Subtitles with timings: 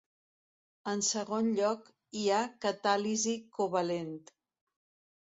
[0.93, 1.93] En segon lloc
[2.23, 4.21] hi ha catàlisi covalent.